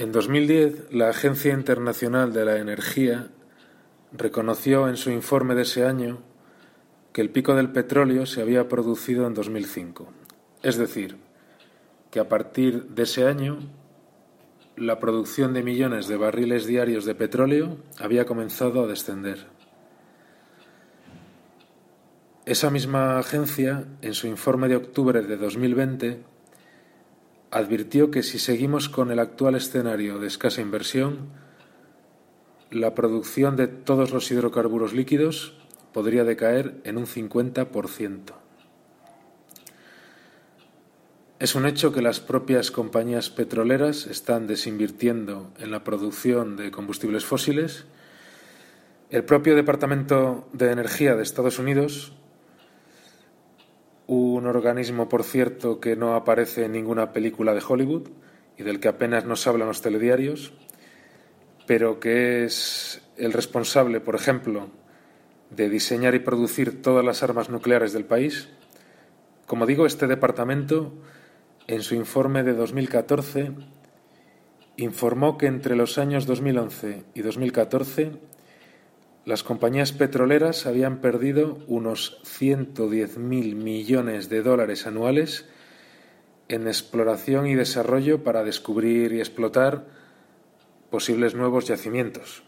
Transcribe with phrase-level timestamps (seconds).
[0.00, 3.28] En 2010, la Agencia Internacional de la Energía
[4.12, 6.22] reconoció en su informe de ese año
[7.12, 10.10] que el pico del petróleo se había producido en 2005.
[10.62, 11.18] Es decir,
[12.10, 13.58] que a partir de ese año
[14.74, 19.48] la producción de millones de barriles diarios de petróleo había comenzado a descender.
[22.46, 26.29] Esa misma agencia, en su informe de octubre de 2020,
[27.50, 31.30] advirtió que si seguimos con el actual escenario de escasa inversión,
[32.70, 35.54] la producción de todos los hidrocarburos líquidos
[35.92, 38.34] podría decaer en un 50%.
[41.40, 47.24] Es un hecho que las propias compañías petroleras están desinvirtiendo en la producción de combustibles
[47.24, 47.86] fósiles.
[49.08, 52.12] El propio Departamento de Energía de Estados Unidos,
[54.12, 58.08] un organismo, por cierto, que no aparece en ninguna película de Hollywood
[58.58, 60.52] y del que apenas nos hablan los telediarios,
[61.68, 64.68] pero que es el responsable, por ejemplo,
[65.50, 68.48] de diseñar y producir todas las armas nucleares del país.
[69.46, 70.92] Como digo, este departamento
[71.68, 73.52] en su informe de 2014,
[74.76, 78.10] informó que entre los años 2011 y 2014
[79.24, 85.46] las compañías petroleras habían perdido unos 110.000 millones de dólares anuales
[86.48, 89.86] en exploración y desarrollo para descubrir y explotar
[90.90, 92.42] posibles nuevos yacimientos.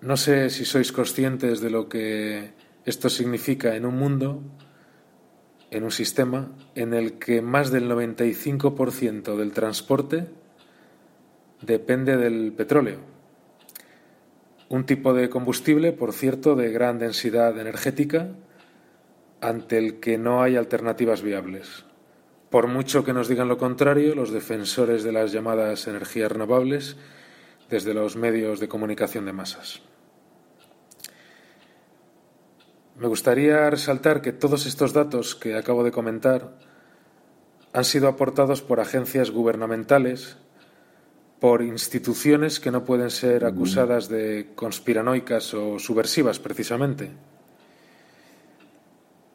[0.00, 2.52] No sé si sois conscientes de lo que
[2.84, 4.42] esto significa en un mundo
[5.70, 10.26] en un sistema en el que más del 95% del transporte
[11.62, 13.19] depende del petróleo.
[14.70, 18.28] Un tipo de combustible, por cierto, de gran densidad energética,
[19.40, 21.84] ante el que no hay alternativas viables.
[22.50, 26.96] Por mucho que nos digan lo contrario, los defensores de las llamadas energías renovables
[27.68, 29.82] desde los medios de comunicación de masas.
[32.96, 36.58] Me gustaría resaltar que todos estos datos que acabo de comentar
[37.72, 40.36] han sido aportados por agencias gubernamentales,
[41.40, 47.10] por instituciones que no pueden ser acusadas de conspiranoicas o subversivas precisamente.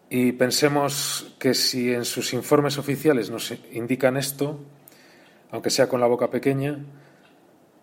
[0.09, 4.59] Y pensemos que si en sus informes oficiales nos indican esto,
[5.49, 6.77] aunque sea con la boca pequeña,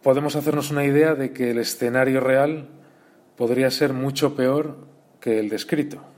[0.02, 2.68] podemos hacernos una idea de que el escenario real
[3.36, 4.86] podría ser mucho peor
[5.20, 6.11] que el descrito.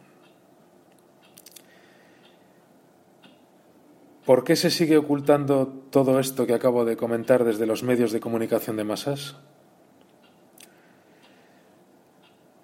[4.25, 8.21] ¿Por qué se sigue ocultando todo esto que acabo de comentar desde los medios de
[8.21, 9.37] comunicación de masas?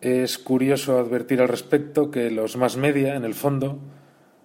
[0.00, 3.78] Es curioso advertir al respecto que los más media, en el fondo,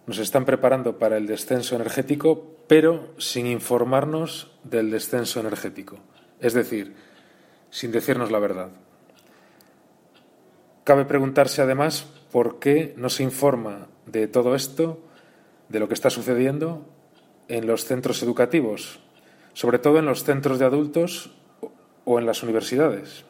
[0.07, 5.99] nos están preparando para el descenso energético, pero sin informarnos del descenso energético,
[6.41, 6.95] es decir,
[7.69, 8.71] sin decirnos la verdad.
[10.83, 14.99] Cabe preguntarse además por qué no se informa de todo esto,
[15.69, 16.91] de lo que está sucediendo
[17.47, 19.00] en los centros educativos,
[19.53, 21.31] sobre todo en los centros de adultos
[22.03, 23.25] o en las universidades.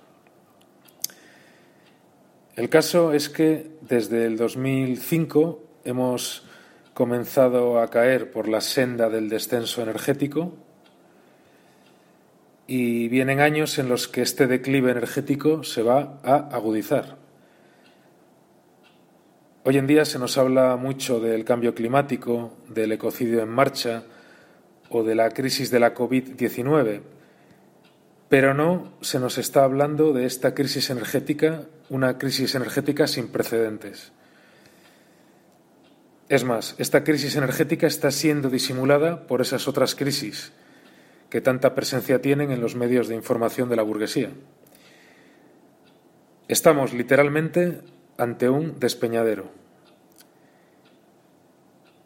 [2.56, 6.46] El caso es que desde el 2005 hemos
[6.94, 10.54] comenzado a caer por la senda del descenso energético
[12.68, 17.25] y vienen años en los que este declive energético se va a agudizar.
[19.68, 24.04] Hoy en día se nos habla mucho del cambio climático, del ecocidio en marcha
[24.90, 27.02] o de la crisis de la COVID-19,
[28.30, 34.12] pero no se nos está hablando de esta crisis energética, una crisis energética sin precedentes.
[36.30, 40.54] Es más, esta crisis energética está siendo disimulada por esas otras crisis
[41.32, 44.30] que tanta presencia tienen en los medios de información de la burguesía.
[46.48, 47.82] Estamos literalmente
[48.18, 49.52] ante un despeñadero.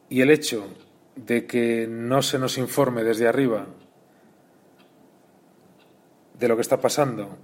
[0.10, 0.68] Y el hecho
[1.16, 3.68] de que no se nos informe desde arriba
[6.40, 7.38] de lo que está pasando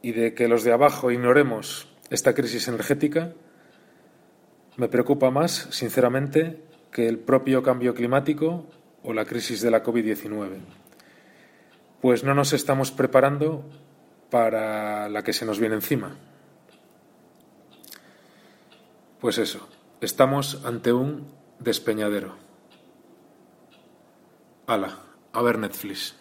[0.00, 3.32] y de que los de abajo ignoremos esta crisis energética,
[4.76, 8.66] me preocupa más, sinceramente, que el propio cambio climático
[9.02, 10.58] o la crisis de la COVID-19.
[12.00, 13.64] Pues no nos estamos preparando
[14.30, 16.16] para la que se nos viene encima.
[19.22, 19.68] Pues eso,
[20.00, 21.28] estamos ante un
[21.60, 22.34] despeñadero.
[24.66, 24.98] Hala,
[25.32, 26.16] a ver Netflix.